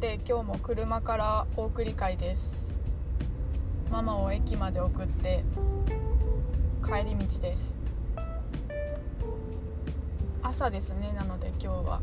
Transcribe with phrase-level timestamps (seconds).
[0.00, 2.72] て今日も車からお送り会です。
[3.90, 5.44] ママを駅まで送って
[6.82, 7.78] 帰り道です。
[10.42, 12.00] 朝ですねなので今日は。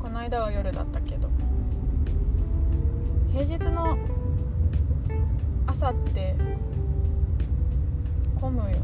[0.00, 1.28] この間は夜だったけど。
[3.32, 3.98] 平日の
[5.66, 6.36] 朝って
[8.40, 8.76] 混むよね。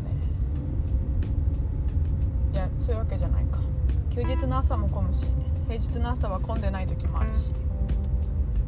[2.53, 3.61] いやそういうわけじゃないか。
[4.11, 5.29] 休日の朝も混むし
[5.69, 7.53] 平日の朝は混んでない時もあるし。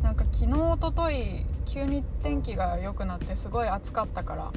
[0.05, 4.53] なんか昨日おととい急に天気が良くなってすごい暑かったから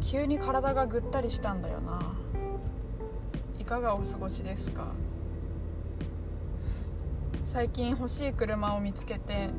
[0.00, 2.00] 急に体がぐったりしたんだよな。
[3.60, 4.92] いかがお過ごしですか？
[7.44, 9.50] 最近欲しい車を見つけて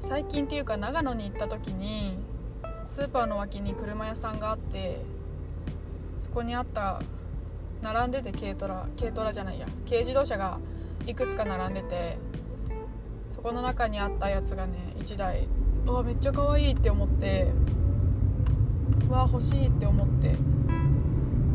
[0.00, 2.18] 最近っていうか長野に行った時に
[2.84, 5.00] スーパーの脇に車屋さんがあって
[6.18, 7.00] そこにあった
[7.80, 10.58] 並んでて軽トラ軽トラじゃないや軽自動車が
[11.06, 12.18] いくつか並んでて
[13.40, 15.48] そこの中にあったやつがね1台
[15.86, 17.50] うわめっちゃ可愛いって思って
[19.08, 20.36] うわ欲しいって思って。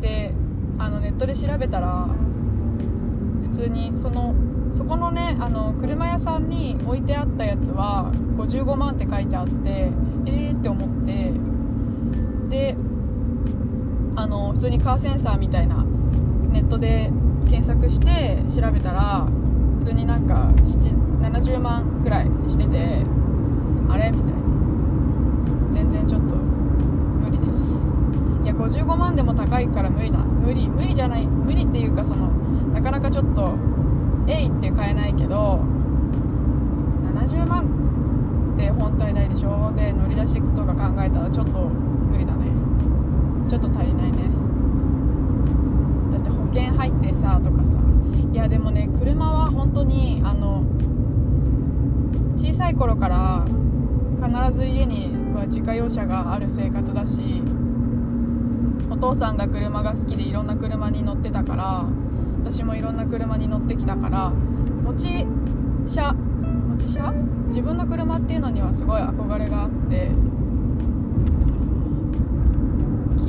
[0.00, 0.34] で
[0.78, 2.08] あのネットで調べたら
[3.44, 4.34] 普通にその
[4.72, 9.92] そこのねあの車屋さんに置いてあったやつは55万って書いてあって
[10.26, 11.32] えーって思って。
[12.48, 12.76] で
[14.16, 15.84] あの普通にカーセンサーみたいな
[16.50, 17.12] ネットで
[17.48, 19.28] 検索して調べたら
[19.86, 20.50] 通になんか
[21.22, 23.04] 70万ぐらいしてて
[23.88, 24.40] あれみたいな。
[25.70, 27.92] 全然ちょっと無理です。
[28.42, 32.28] いや55万でも高いから無理な無理無理じゃない無理っていうかその
[32.72, 33.54] なかなかちょっと
[34.26, 35.60] えいって買えないけど
[37.04, 39.72] 70万って本体代でしょ？
[39.76, 42.46] で乗り出しとか考えたらちょっと無理だね。
[43.48, 44.30] ちょっと足りないね。
[46.26, 47.78] って保険入ってさとかさ。
[48.32, 50.62] いやでもね車は本当にあの
[52.36, 53.46] 小さい頃から
[54.22, 57.42] 必ず家には自家用車がある生活だし
[58.90, 61.86] お父さんが車が好きでいろんな車に乗ってたから
[62.44, 65.26] 私もいろんな車に乗ってきたから持ち
[65.86, 67.12] 車持ち車？
[67.46, 70.10] 自分の車っていうのにはすごい憧れがあって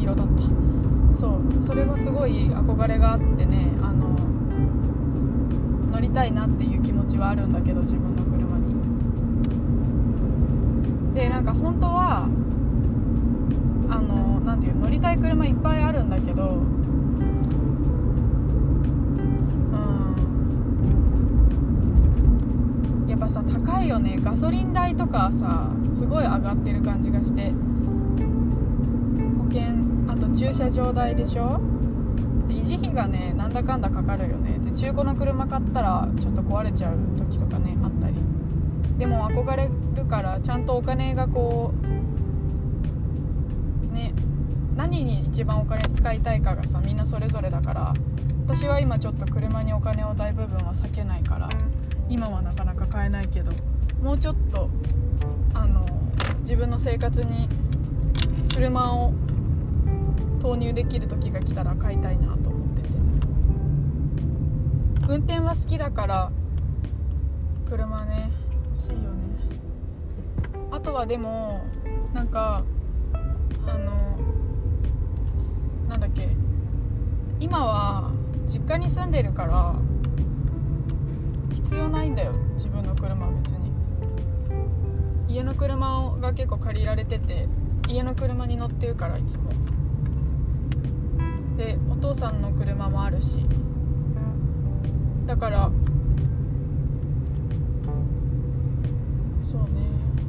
[0.07, 0.31] 色だった。
[1.15, 4.15] そうそれはすごい憧れがあってねあの
[5.91, 8.77] 乗りたいなっていう気持ちはあるんだけど自分の車に。
[11.15, 12.29] でなんか本当は
[13.89, 16.53] あのなていう乗りたい車いっぱいあるんだけどう
[23.05, 23.09] ん。
[23.09, 24.19] やっぱさ高いよね。
[24.21, 27.51] ガソリン代とかさすごい上がってる感じがして。
[30.37, 31.59] 駐車場代でしょ？
[32.47, 34.59] で維持費がねなんだかんだかかるよね。
[34.59, 38.15] で中古の車買ったらちょっと壊れちゃう時とかねあったり。
[38.99, 41.73] でも憧れるからちゃんとお金がこ
[43.89, 44.13] うね
[44.75, 47.93] 何に一番お金使いたいかがさみんなそれぞれだから。
[48.45, 51.49] 私は今ちょっと車にお金を大部分は避けないから。
[52.09, 53.51] 今はなかなか買えないけど。
[54.03, 54.69] もうちょっと
[55.55, 55.83] あの
[56.41, 57.49] 自分の生活に
[58.53, 59.11] 車を
[60.39, 62.89] 投入できる時が来たら買いたいなと思ってて。
[65.09, 66.31] 運転は好きだから
[67.69, 68.31] 車ね
[68.65, 69.07] 欲しいよね。
[70.71, 71.61] あとはでも
[72.13, 72.63] なんか
[73.65, 74.17] あの
[75.89, 76.29] なんだっけ。
[77.39, 78.11] 今は
[78.47, 79.75] 実家に住んでるから
[81.53, 82.33] 必要ないんだよ。
[82.53, 83.71] 自分の車は別に。
[85.27, 87.47] 家の車が結構借りられてて
[87.89, 89.51] 家の車に乗ってるからいつも。
[91.57, 93.45] でお父さんの車もあるし。
[95.25, 95.69] だから
[99.41, 99.67] そうね。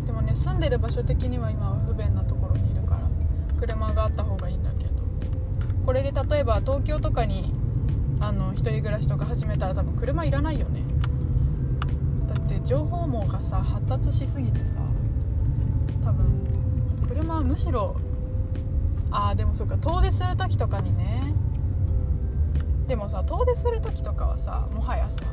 [0.06, 3.08] でもね住んでる場所的には今は不便なところにいるから
[3.60, 4.90] 車があった方がいいんだけど。
[5.86, 7.54] これで例えば東京とかに
[8.20, 10.82] あの一人暮らしとか始めたら多分車いらないよね。
[12.26, 14.80] だって情報網がさ発達しすぎてさ
[16.04, 16.26] 多分
[17.06, 17.96] 車はむしろ
[19.10, 21.34] あーでもそうか遠出する時とかにね。
[22.86, 25.24] でもさ遠出する時とかはさもはやさ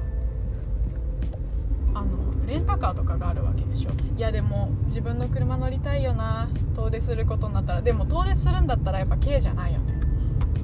[1.94, 3.92] あのレンタカーとかがあるわけでしょ。
[4.18, 6.50] いやでも自分の車乗りたいよな。
[6.76, 7.82] 遠出することになったら。
[7.82, 10.00] でも遠出するんだったらやっぱ軽じゃないよね。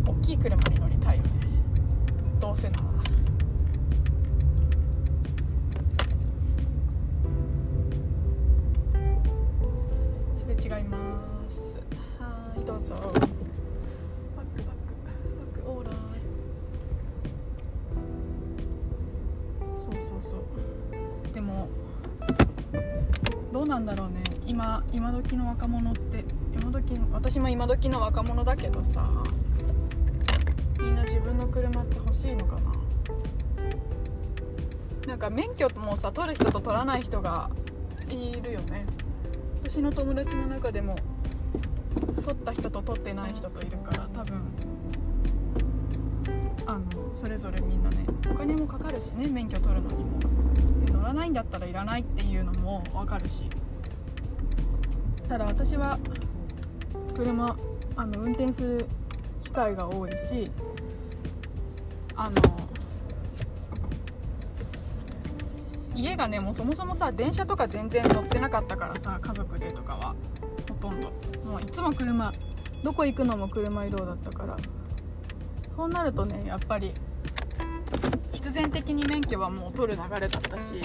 [0.05, 1.29] 大きい車に乗りたいよね。
[2.39, 2.83] どうせなら。
[10.35, 10.97] すれ違いま
[11.27, 11.30] す。
[12.65, 13.33] どうぞバックバック。
[14.35, 14.41] バ
[15.59, 15.93] ックオーライ。
[19.75, 20.43] そうそうそう。
[21.33, 21.67] でも
[23.51, 24.23] どうなんだろうね。
[24.45, 26.23] 今今時の若者って。
[26.53, 29.09] 今時私も今時の若者だけどさ。
[30.79, 32.71] みんな自分の車って欲しいのかな。
[35.07, 37.49] なんか免許もさ取る人と取らない人が
[38.09, 38.85] いるよね。
[39.63, 40.95] 私の友達の中でも
[41.95, 44.41] 取った人と取ってない人といるから多分
[46.65, 50.19] あのそれぞれみんなねお金もかかるしね免許取るのにも。
[50.91, 53.43] 乗らないんだったらいらないっていうのも分かるし。
[55.27, 55.97] ただ私は
[57.15, 57.55] 車
[57.95, 58.85] あの運転する
[59.41, 60.51] 機会が多いし
[62.17, 62.35] あの
[65.95, 70.15] 家がねもうそもそもさ電車とか全然乗ってなかったからさ家族でとかは
[70.67, 71.13] ほとんど。
[71.51, 72.31] もういつも車
[72.81, 74.57] どこ行くのも車移動だったから。
[75.75, 76.94] そうなるとねやっぱり
[78.31, 80.75] 必然的に免許はもう取る流れだったし、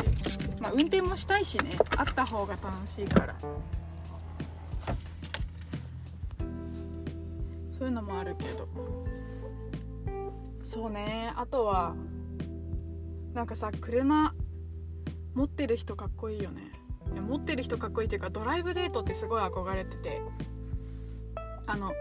[0.61, 3.37] まあ、運転もしたいしねあった方が楽しいから。
[7.71, 8.67] そういうのもあるけど。
[10.65, 11.95] そうねあとは
[13.35, 14.35] なんかさ車
[15.35, 16.73] 持ってる人かっこいいよね。
[17.15, 20.23] い持ってる人かっこいいっていうかドライブデートってすごい憧れてて。
[21.67, 21.93] あの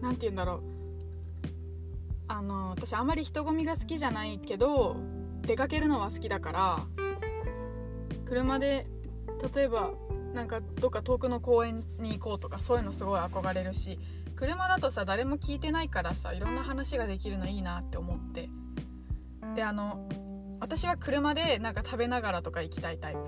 [0.00, 0.62] 何て言うんだろう。
[2.28, 4.96] あの私あんまり人混みが好きじゃないけど
[5.42, 6.86] 出かけるのは好きだから
[8.24, 8.86] 車で
[9.52, 9.90] 例えば
[10.32, 13.98] なんかどっか遠くの公園に行こうとかそういうのすごい憧れるし
[14.36, 18.48] 車だとさ誰も聞いてないからさいろんな話ができるのいいなって思って。
[19.56, 20.08] であの
[20.60, 23.20] 私は車でなんか食べながらとか行きたいタイプ。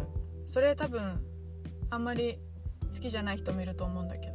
[0.46, 1.20] それ多分
[1.90, 2.38] あんまり
[2.94, 4.31] 好きじゃない人もいると思うんだけど。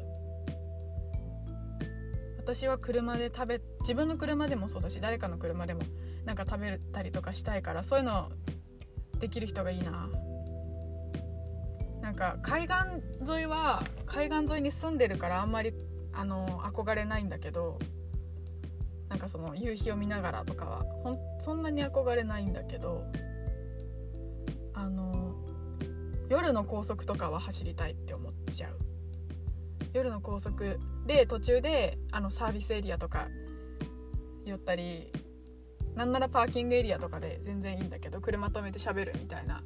[2.47, 5.81] 私は車で食べ自分の車でもそうだし誰かの車でも
[6.23, 8.31] なんか食べたりとかしたいからそういうの
[9.19, 10.09] できる人がいいな。
[12.01, 12.75] なんか海岸
[13.29, 15.73] 沿いは海岸沿いに住んでるからあんまり
[16.13, 17.79] あの憧れないんだけど
[19.09, 23.03] なんかその夕日を見ながらとかはほんそんなに憧れないんだけど
[24.73, 25.35] あの
[26.29, 28.77] 夜の高速とかは走りたいって思っちゃう。
[29.91, 33.27] 夜の高速で途中であのサービスエリアとか
[34.45, 35.12] 寄ったり
[35.95, 39.63] なんならパーキングエリアとかで全然いいんだけど車止めて喋るみたいな。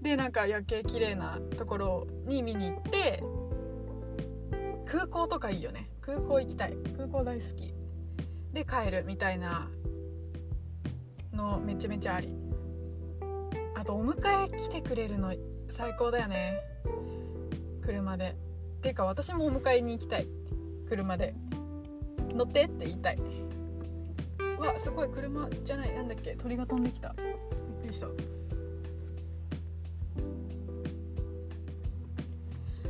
[0.00, 3.22] でなんか夜景綺麗なところに見に行って
[4.86, 5.90] 空港とかいいよね。
[6.00, 6.74] 空港行きたい。
[6.96, 7.74] 空港大好き。
[8.52, 9.68] で帰るみたいな
[11.34, 12.32] のめちゃめちゃあり。
[13.74, 15.34] あとお迎え来てくれるの
[15.68, 16.60] 最高だよね。
[17.82, 18.36] 車で。
[18.78, 20.37] っていうか私もお迎えに行きたい。
[20.88, 21.34] 車で
[22.34, 23.18] 乗ってって言いたい。
[24.58, 27.14] わすごい車じゃないなんだっけ鳥が飛んできた。
[27.18, 27.26] びっ
[27.82, 28.08] くりした。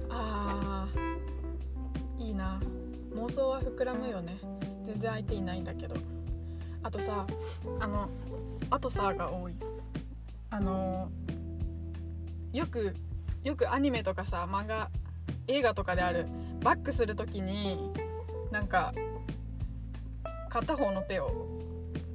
[0.09, 2.61] あーいいな。
[3.15, 4.39] 妄想は膨らむよね。
[4.85, 5.97] 全然相手いないんだけど。
[6.83, 7.27] あとさ
[7.81, 8.09] あの
[8.71, 9.55] 「あとさ」が多い。
[10.51, 11.11] あの
[12.53, 12.95] よく
[13.45, 14.91] よくアニメとかさ漫画
[15.47, 16.27] 映画とかである。
[16.61, 17.93] バックする時に
[18.51, 18.93] なんか
[20.49, 21.47] 片方の手を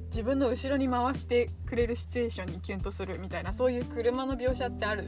[0.06, 5.04] 自分の後ろに回してくれるシチュエーションにキュンとするみたいなそういう車の描写ってある。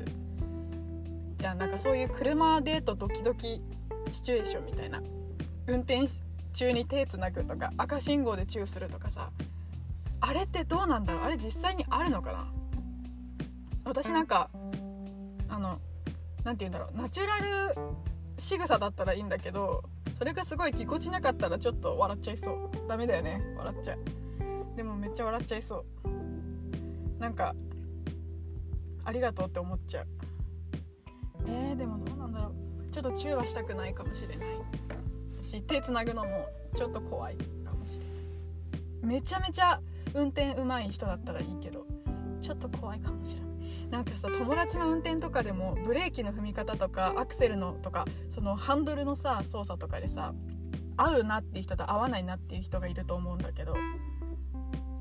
[1.36, 3.60] じゃあなんかそういう車デートドキドキ
[4.10, 5.02] シチュエーションみたいな。
[5.66, 6.06] 運転
[6.54, 9.30] 中に手つなぐとか赤信号でチューするとかさ。
[10.20, 11.22] あれってどうなんだろう？
[11.25, 12.46] あれ実際にあるのかな？
[13.84, 14.48] 私なんか
[15.48, 15.78] あの
[16.46, 16.96] 何て言うんだろう。
[16.96, 17.74] ナチュラル
[18.38, 19.82] 仕草だったらいいんだけど
[20.16, 22.88] それがすごいぎこちなかったらちょっと笑っちゃいそう。
[22.88, 23.42] ダメだよね。
[23.58, 24.76] 笑っちゃう。
[24.76, 25.84] でもめっちゃ笑っちゃいそ
[27.18, 27.20] う。
[27.20, 27.56] なんか
[29.04, 30.06] ありがとうって思っちゃう。
[31.48, 32.92] えー、でもどうなんだろう。
[32.92, 34.48] ちょっとチューはしたくないかもしれない。
[35.42, 39.16] し手つなぐのもちょっと怖いかもしれない。
[39.16, 39.80] めちゃめちゃ
[40.14, 41.84] 運転うまい人だったらいいけど
[42.40, 43.55] ちょっと怖いかもしれない。
[43.90, 50.35] なんかさ友達の運転とかでもブレーキの踏み方とかアクセルのとかそのハンドルのさ操作とかでさ
[50.96, 53.75] 合うなっていう人と合わないなっていう人がいると思うんだけど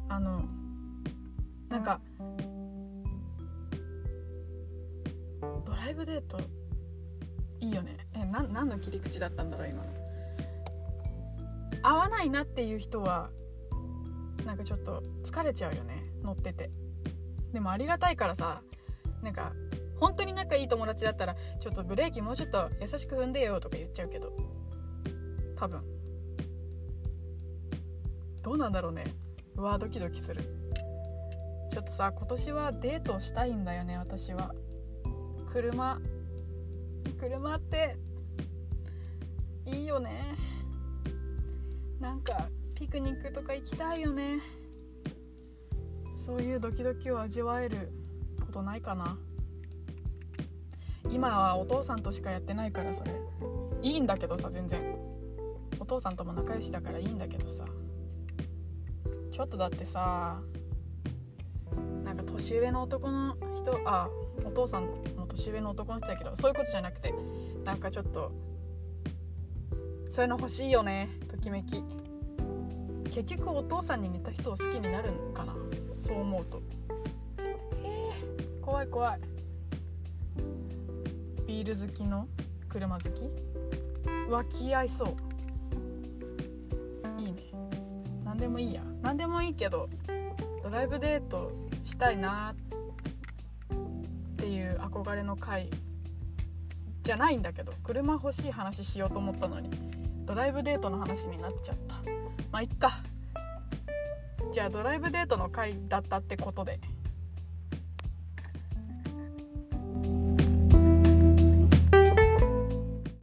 [0.10, 0.44] あの
[1.70, 2.00] なんか
[5.66, 6.40] ドライブデート
[7.60, 7.98] いいよね。
[8.14, 9.90] えな何の切り口だったんだろう今の。
[11.82, 13.30] 合わないなっていう人は
[14.46, 16.70] なんかちょっと疲れちゃうよね乗ってて。
[17.56, 18.62] でもありがたいからさ
[19.24, 19.54] なんか
[20.02, 24.34] 本当に仲いい友達だったらちょっとブレーキもうちょっと優しく踏んでよとか言っちゃうけど
[25.56, 25.82] 多分。
[28.44, 29.06] どうなんだろうね。
[29.56, 30.42] うわドキドキする。
[31.72, 34.54] ちょっとさ今年はデートしたいんだよね私は。
[35.54, 36.02] 車
[37.18, 37.96] 車って
[39.66, 40.36] いいよね。
[42.02, 44.40] なんかピクニックとか行きたいよね。
[46.26, 47.92] そういうドキドキを味わえる
[48.44, 49.16] ことないかな。
[51.12, 53.12] 今はお父さんとしかやってないからそれ。
[53.84, 54.82] いいんだけどさ全然。
[55.80, 57.66] お父さんとも仲良しだからいいんだけどさ。
[59.32, 60.40] ちょっとだってさ
[62.04, 64.10] なんか年上の男の人あ
[64.44, 67.14] お父さんも年上の男の人だけどそういうことじゃなくて
[67.64, 68.32] なんかちょっと
[70.10, 71.84] そういうの欲しいよねときめき。
[73.12, 75.56] 結局お父さんに似た人を好きになるのかな。
[76.06, 76.62] そう思うと。
[77.40, 79.20] えー、怖い怖い。
[81.48, 82.28] ビール好きの
[82.70, 83.10] 車好き？
[84.30, 85.16] 浮気合いそう。
[87.22, 87.42] いいね。
[88.24, 88.82] 何でもいいや。
[89.02, 89.90] 何でもいいけど
[90.64, 91.52] ドライブデート
[91.84, 92.56] したいなっ
[94.36, 95.70] ていう憧れの回
[97.04, 99.70] じゃないんだけど車欲しい話しようと思ったのに
[100.26, 101.96] ドライブデートの話になっちゃった。
[102.52, 102.90] まあいっか
[104.56, 106.80] じゃあドライブデートの回だったってことで。